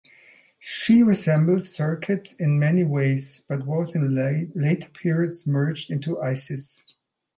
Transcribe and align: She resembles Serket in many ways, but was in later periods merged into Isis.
She 0.57 1.03
resembles 1.03 1.71
Serket 1.77 2.35
in 2.39 2.57
many 2.57 2.83
ways, 2.83 3.43
but 3.47 3.67
was 3.67 3.93
in 3.93 4.15
later 4.55 4.89
periods 4.89 5.45
merged 5.45 5.91
into 5.91 6.19
Isis. 6.19 6.83